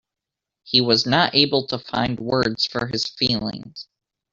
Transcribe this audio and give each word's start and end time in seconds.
He 0.63 0.81
was 0.81 1.05
not 1.05 1.35
able 1.35 1.67
to 1.67 1.77
find 1.77 2.19
words 2.19 2.65
for 2.65 2.87
his 2.87 3.07
feelings. 3.07 3.87